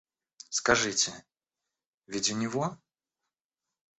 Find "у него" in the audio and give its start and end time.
2.31-2.81